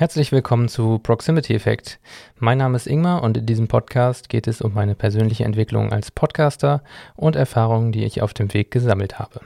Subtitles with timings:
[0.00, 2.00] Herzlich willkommen zu Proximity Effect.
[2.38, 6.10] Mein Name ist Ingmar und in diesem Podcast geht es um meine persönliche Entwicklung als
[6.10, 6.82] Podcaster
[7.16, 9.42] und Erfahrungen, die ich auf dem Weg gesammelt habe.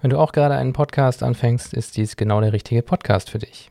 [0.00, 3.70] Wenn du auch gerade einen Podcast anfängst, ist dies genau der richtige Podcast für dich.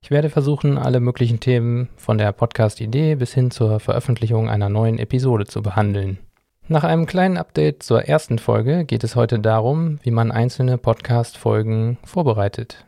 [0.00, 4.98] Ich werde versuchen, alle möglichen Themen von der Podcast-Idee bis hin zur Veröffentlichung einer neuen
[4.98, 6.18] Episode zu behandeln.
[6.66, 11.96] Nach einem kleinen Update zur ersten Folge geht es heute darum, wie man einzelne Podcast-Folgen
[12.02, 12.84] vorbereitet.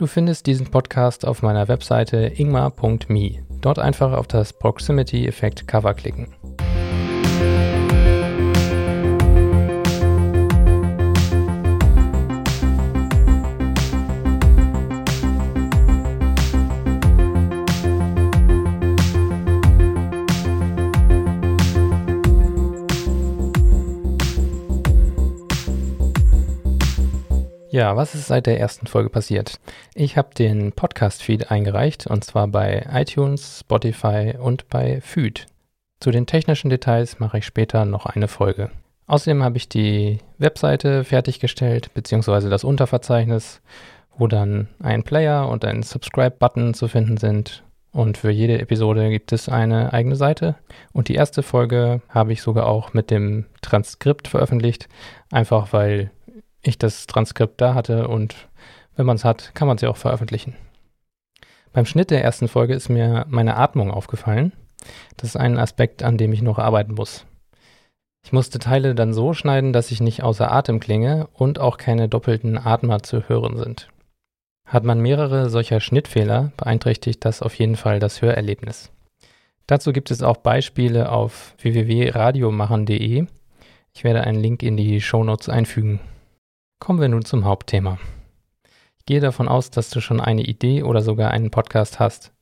[0.00, 3.44] Du findest diesen Podcast auf meiner Webseite ingmar.me.
[3.60, 6.28] Dort einfach auf das Proximity Effect Cover klicken.
[27.80, 29.58] Ja, was ist seit der ersten Folge passiert?
[29.94, 35.46] Ich habe den Podcast-Feed eingereicht und zwar bei iTunes, Spotify und bei Feed.
[35.98, 38.70] Zu den technischen Details mache ich später noch eine Folge.
[39.06, 43.62] Außerdem habe ich die Webseite fertiggestellt, beziehungsweise das Unterverzeichnis,
[44.14, 47.62] wo dann ein Player und ein Subscribe-Button zu finden sind.
[47.92, 50.56] Und für jede Episode gibt es eine eigene Seite.
[50.92, 54.86] Und die erste Folge habe ich sogar auch mit dem Transkript veröffentlicht,
[55.32, 56.10] einfach weil
[56.62, 58.48] ich das Transkript da hatte und
[58.96, 60.56] wenn man es hat, kann man es ja auch veröffentlichen.
[61.72, 64.52] Beim Schnitt der ersten Folge ist mir meine Atmung aufgefallen.
[65.16, 67.26] Das ist ein Aspekt, an dem ich noch arbeiten muss.
[68.24, 72.08] Ich musste Teile dann so schneiden, dass ich nicht außer Atem klinge und auch keine
[72.08, 73.88] doppelten Atmer zu hören sind.
[74.66, 78.90] Hat man mehrere solcher Schnittfehler, beeinträchtigt das auf jeden Fall das Hörerlebnis.
[79.66, 83.26] Dazu gibt es auch Beispiele auf www.radiomachen.de.
[83.94, 86.00] Ich werde einen Link in die Shownotes einfügen.
[86.80, 87.98] Kommen wir nun zum Hauptthema.
[88.98, 92.32] Ich gehe davon aus, dass du schon eine Idee oder sogar einen Podcast hast.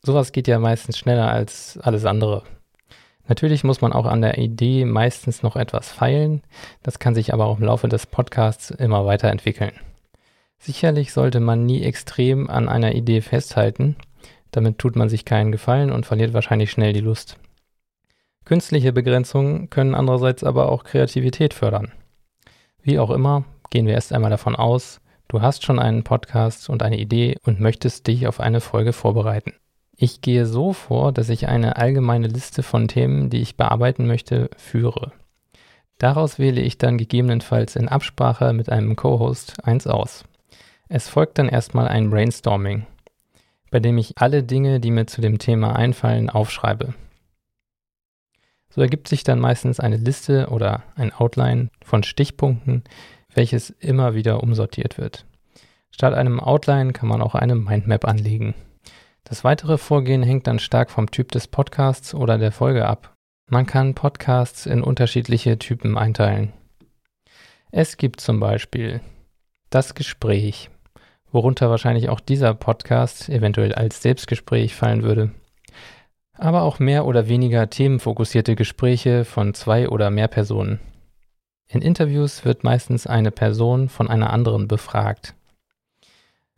[0.00, 2.44] Sowas geht ja meistens schneller als alles andere.
[3.28, 6.42] Natürlich muss man auch an der Idee meistens noch etwas feilen,
[6.82, 9.72] das kann sich aber auch im Laufe des Podcasts immer weiterentwickeln.
[10.58, 13.96] Sicherlich sollte man nie extrem an einer Idee festhalten,
[14.50, 17.36] damit tut man sich keinen Gefallen und verliert wahrscheinlich schnell die Lust.
[18.46, 21.92] Künstliche Begrenzungen können andererseits aber auch Kreativität fördern.
[22.82, 26.82] Wie auch immer, gehen wir erst einmal davon aus, du hast schon einen Podcast und
[26.82, 29.52] eine Idee und möchtest dich auf eine Folge vorbereiten.
[29.96, 34.50] Ich gehe so vor, dass ich eine allgemeine Liste von Themen, die ich bearbeiten möchte,
[34.56, 35.12] führe.
[35.98, 40.24] Daraus wähle ich dann gegebenenfalls in Absprache mit einem Co-Host eins aus.
[40.88, 42.86] Es folgt dann erstmal ein Brainstorming,
[43.70, 46.94] bei dem ich alle Dinge, die mir zu dem Thema einfallen, aufschreibe.
[48.74, 52.84] So ergibt sich dann meistens eine Liste oder ein Outline von Stichpunkten,
[53.34, 55.26] welches immer wieder umsortiert wird.
[55.90, 58.54] Statt einem Outline kann man auch eine Mindmap anlegen.
[59.24, 63.14] Das weitere Vorgehen hängt dann stark vom Typ des Podcasts oder der Folge ab.
[63.50, 66.54] Man kann Podcasts in unterschiedliche Typen einteilen.
[67.72, 69.02] Es gibt zum Beispiel
[69.68, 70.70] das Gespräch,
[71.30, 75.30] worunter wahrscheinlich auch dieser Podcast eventuell als Selbstgespräch fallen würde
[76.34, 80.80] aber auch mehr oder weniger themenfokussierte Gespräche von zwei oder mehr Personen.
[81.68, 85.34] In Interviews wird meistens eine Person von einer anderen befragt.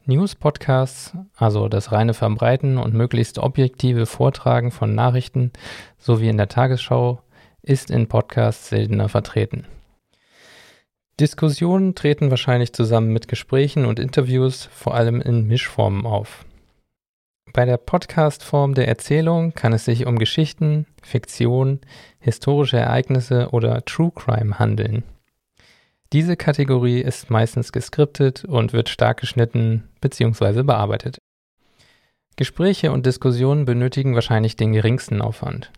[0.06, 5.52] News-Podcasts, also das reine Verbreiten und möglichst objektive Vortragen von Nachrichten,
[5.98, 7.20] so wie in der Tagesschau,
[7.62, 9.66] ist in Podcasts seltener vertreten.
[11.20, 16.44] Diskussionen treten wahrscheinlich zusammen mit Gesprächen und Interviews vor allem in Mischformen auf.
[17.54, 21.81] Bei der Podcast-Form der Erzählung kann es sich um Geschichten, Fiktion,
[22.19, 25.04] historische Ereignisse oder True Crime handeln.
[26.12, 30.64] Diese Kategorie ist meistens geskriptet und wird stark geschnitten bzw.
[30.64, 31.19] bearbeitet.
[32.34, 35.70] Gespräche und Diskussionen benötigen wahrscheinlich den geringsten Aufwand.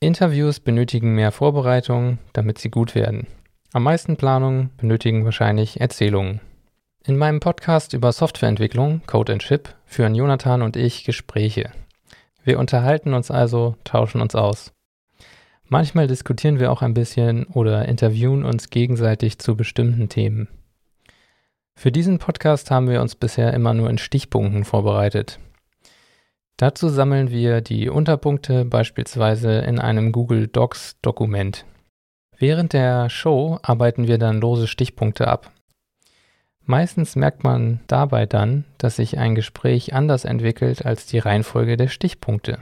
[0.00, 3.28] Interviews benötigen mehr Vorbereitung, damit sie gut werden.
[3.72, 6.40] Am meisten Planung benötigen wahrscheinlich Erzählungen.
[7.08, 11.70] In meinem Podcast über Softwareentwicklung, Code and Chip, führen Jonathan und ich Gespräche.
[12.42, 14.72] Wir unterhalten uns also, tauschen uns aus.
[15.68, 20.48] Manchmal diskutieren wir auch ein bisschen oder interviewen uns gegenseitig zu bestimmten Themen.
[21.76, 25.38] Für diesen Podcast haben wir uns bisher immer nur in Stichpunkten vorbereitet.
[26.56, 31.66] Dazu sammeln wir die Unterpunkte beispielsweise in einem Google Docs Dokument.
[32.36, 35.52] Während der Show arbeiten wir dann lose Stichpunkte ab.
[36.68, 41.86] Meistens merkt man dabei dann, dass sich ein Gespräch anders entwickelt als die Reihenfolge der
[41.86, 42.58] Stichpunkte.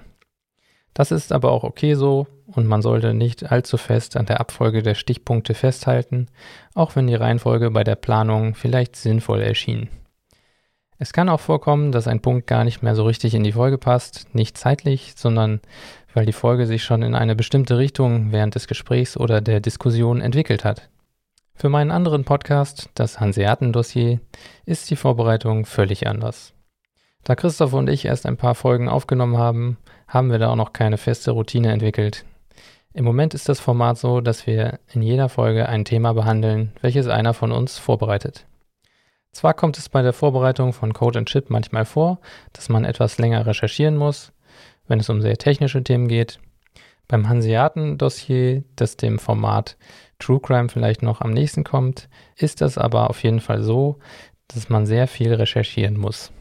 [0.93, 4.83] Das ist aber auch okay so und man sollte nicht allzu fest an der Abfolge
[4.83, 6.29] der Stichpunkte festhalten,
[6.75, 9.89] auch wenn die Reihenfolge bei der Planung vielleicht sinnvoll erschien.
[10.99, 13.79] Es kann auch vorkommen, dass ein Punkt gar nicht mehr so richtig in die Folge
[13.79, 15.61] passt, nicht zeitlich, sondern
[16.13, 20.21] weil die Folge sich schon in eine bestimmte Richtung während des Gesprächs oder der Diskussion
[20.21, 20.91] entwickelt hat.
[21.57, 24.21] Für meinen anderen Podcast, das Hanseaten-Dossier,
[24.67, 26.53] ist die Vorbereitung völlig anders.
[27.23, 29.79] Da Christoph und ich erst ein paar Folgen aufgenommen haben,
[30.09, 32.25] haben wir da auch noch keine feste Routine entwickelt.
[32.93, 37.07] Im Moment ist das Format so, dass wir in jeder Folge ein Thema behandeln, welches
[37.07, 38.47] einer von uns vorbereitet.
[39.33, 42.19] Zwar kommt es bei der Vorbereitung von Code and Chip manchmal vor,
[42.53, 44.33] dass man etwas länger recherchieren muss,
[44.87, 46.41] wenn es um sehr technische Themen geht.
[47.09, 49.77] Beim Hanseaten-Dossier, das dem Format
[50.25, 53.99] True Crime vielleicht noch am nächsten kommt, ist das aber auf jeden Fall so,
[54.49, 56.33] dass man sehr viel recherchieren muss.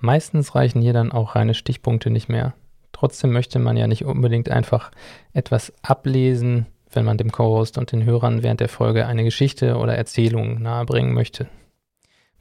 [0.00, 2.52] Meistens reichen hier dann auch reine Stichpunkte nicht mehr.
[2.92, 4.90] Trotzdem möchte man ja nicht unbedingt einfach
[5.32, 9.96] etwas ablesen, wenn man dem Co-Host und den Hörern während der Folge eine Geschichte oder
[9.96, 11.48] Erzählung nahebringen möchte.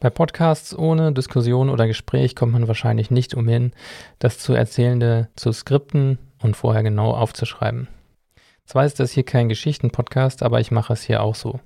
[0.02, 3.72] Bei Podcasts ohne Diskussion oder Gespräch kommt man wahrscheinlich nicht umhin,
[4.20, 7.88] das zu Erzählende zu skripten und vorher genau aufzuschreiben.
[8.72, 11.60] Zwar ist das hier kein Geschichten-Podcast, aber ich mache es hier auch so.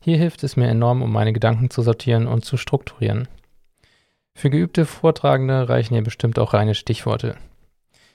[0.00, 3.28] Hier hilft es mir enorm, um meine Gedanken zu sortieren und zu strukturieren.
[4.34, 7.36] Für geübte Vortragende reichen hier bestimmt auch reine Stichworte.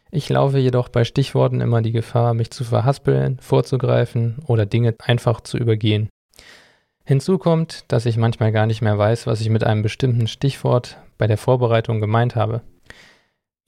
[0.09, 5.41] Ich laufe jedoch bei Stichworten immer die Gefahr, mich zu verhaspeln, vorzugreifen oder Dinge einfach
[5.41, 6.09] zu übergehen.
[7.05, 10.97] Hinzu kommt, dass ich manchmal gar nicht mehr weiß, was ich mit einem bestimmten Stichwort
[11.19, 12.61] bei der Vorbereitung gemeint habe.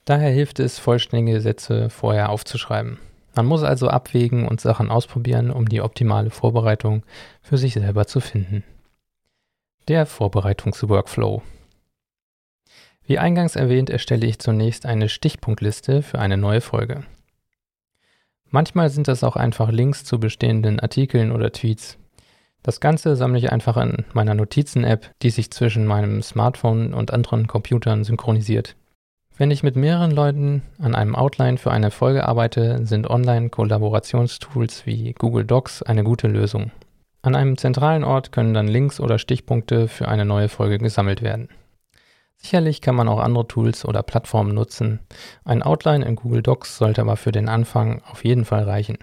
[0.04, 2.98] Daher hilft es, vollständige Sätze vorher aufzuschreiben.
[3.36, 7.04] Man muss also abwägen und Sachen ausprobieren, um die optimale Vorbereitung
[7.42, 8.64] für sich selber zu finden.
[9.88, 11.42] Der Vorbereitungsworkflow.
[13.04, 17.04] Wie eingangs erwähnt, erstelle ich zunächst eine Stichpunktliste für eine neue Folge.
[18.48, 21.98] Manchmal sind das auch einfach Links zu bestehenden Artikeln oder Tweets.
[22.62, 27.46] Das Ganze sammle ich einfach in meiner Notizen-App, die sich zwischen meinem Smartphone und anderen
[27.46, 28.76] Computern synchronisiert.
[29.38, 35.12] Wenn ich mit mehreren Leuten an einem Outline für eine Folge arbeite, sind Online-Kollaborationstools wie
[35.12, 36.70] Google Docs eine gute Lösung.
[37.20, 41.50] An einem zentralen Ort können dann Links oder Stichpunkte für eine neue Folge gesammelt werden.
[42.36, 45.00] Sicherlich kann man auch andere Tools oder Plattformen nutzen.
[45.44, 48.96] Ein Outline in Google Docs sollte aber für den Anfang auf jeden Fall reichen.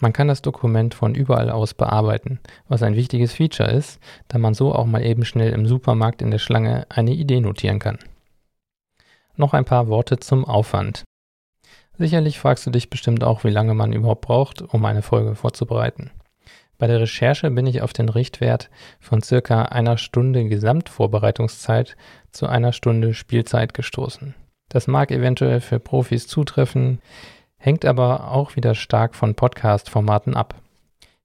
[0.00, 4.52] Man kann das Dokument von überall aus bearbeiten, was ein wichtiges Feature ist, da man
[4.52, 7.98] so auch mal eben schnell im Supermarkt in der Schlange eine Idee notieren kann.
[9.36, 11.04] Noch ein paar Worte zum Aufwand.
[11.98, 16.10] Sicherlich fragst du dich bestimmt auch, wie lange man überhaupt braucht, um eine Folge vorzubereiten.
[16.78, 18.68] Bei der Recherche bin ich auf den Richtwert
[18.98, 21.96] von circa einer Stunde Gesamtvorbereitungszeit
[22.32, 24.34] zu einer Stunde Spielzeit gestoßen.
[24.68, 27.00] Das mag eventuell für Profis zutreffen,
[27.56, 30.56] hängt aber auch wieder stark von Podcast-Formaten ab.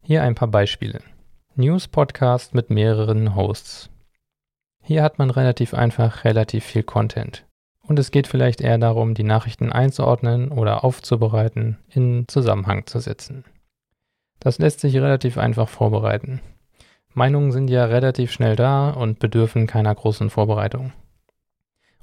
[0.04, 1.02] Hier ein paar Beispiele.
[1.56, 3.90] News-Podcast mit mehreren Hosts.
[4.84, 7.47] Hier hat man relativ einfach relativ viel Content.
[7.88, 13.46] Und es geht vielleicht eher darum, die Nachrichten einzuordnen oder aufzubereiten, in Zusammenhang zu setzen.
[14.40, 16.42] Das lässt sich relativ einfach vorbereiten.
[17.14, 20.92] Meinungen sind ja relativ schnell da und bedürfen keiner großen Vorbereitung.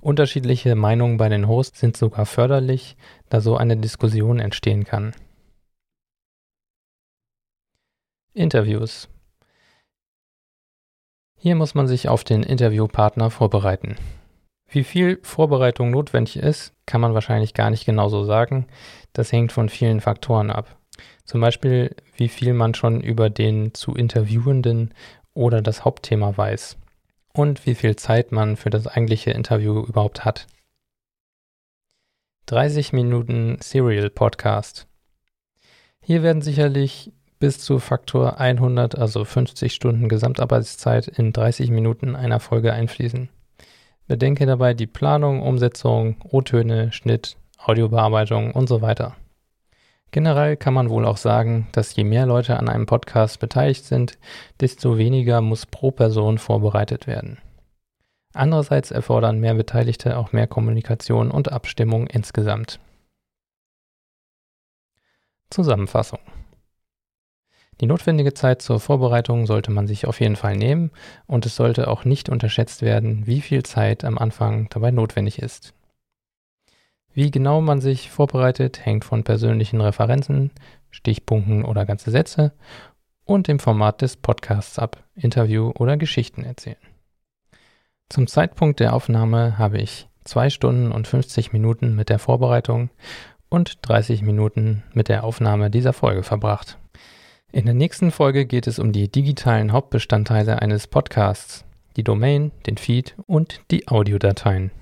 [0.00, 2.96] Unterschiedliche Meinungen bei den Hosts sind sogar förderlich,
[3.28, 5.14] da so eine Diskussion entstehen kann.
[8.32, 9.08] Interviews.
[11.36, 13.96] Hier muss man sich auf den Interviewpartner vorbereiten.
[14.74, 18.66] Wie viel Vorbereitung notwendig ist, kann man wahrscheinlich gar nicht genauso sagen.
[19.12, 20.76] Das hängt von vielen Faktoren ab.
[21.24, 24.92] Zum Beispiel, wie viel man schon über den zu Interviewenden
[25.32, 26.76] oder das Hauptthema weiß.
[27.32, 30.48] Und wie viel Zeit man für das eigentliche Interview überhaupt hat.
[32.46, 34.88] 30 Minuten Serial Podcast.
[36.00, 42.40] Hier werden sicherlich bis zu Faktor 100, also 50 Stunden Gesamtarbeitszeit in 30 Minuten einer
[42.40, 43.28] Folge einfließen.
[44.06, 49.16] Bedenke dabei die Planung, Umsetzung, O-Töne, Schnitt, Audiobearbeitung und so weiter.
[50.10, 54.18] Generell kann man wohl auch sagen, dass je mehr Leute an einem Podcast beteiligt sind,
[54.60, 57.38] desto weniger muss pro Person vorbereitet werden.
[58.34, 62.80] Andererseits erfordern mehr Beteiligte auch mehr Kommunikation und Abstimmung insgesamt.
[65.50, 66.20] Zusammenfassung
[67.80, 70.90] die notwendige Zeit zur Vorbereitung sollte man sich auf jeden Fall nehmen
[71.26, 75.74] und es sollte auch nicht unterschätzt werden, wie viel Zeit am Anfang dabei notwendig ist.
[77.12, 80.50] Wie genau man sich vorbereitet, hängt von persönlichen Referenzen,
[80.90, 82.52] Stichpunkten oder ganze Sätze
[83.24, 86.76] und dem Format des Podcasts ab, Interview oder Geschichten erzählen.
[88.08, 92.90] Zum Zeitpunkt der Aufnahme habe ich 2 Stunden und 50 Minuten mit der Vorbereitung
[93.48, 96.78] und 30 Minuten mit der Aufnahme dieser Folge verbracht.
[97.54, 101.64] In der nächsten Folge geht es um die digitalen Hauptbestandteile eines Podcasts.
[101.96, 104.72] die Domain, den Feed und die Audiodateien.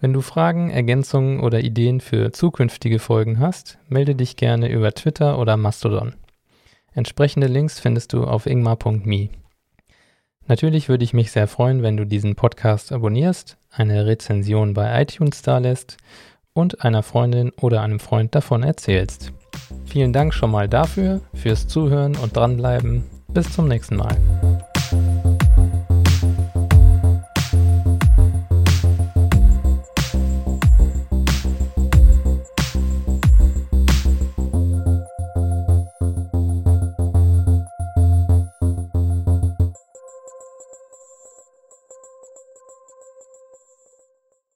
[0.00, 5.40] Wenn du Fragen, Ergänzungen oder Ideen für zukünftige Folgen hast, melde dich gerne über Twitter
[5.40, 6.14] oder Mastodon.
[6.94, 9.30] Entsprechende Links findest du auf ingmar.me.
[10.46, 15.42] Natürlich würde ich mich sehr freuen, wenn du diesen Podcast abonnierst, eine Rezension bei iTunes
[15.42, 15.96] dalässt
[16.52, 19.32] und einer Freundin oder einem Freund davon erzählst.
[19.86, 23.04] Vielen Dank schon mal dafür, fürs Zuhören und dranbleiben.
[23.28, 24.16] Bis zum nächsten Mal.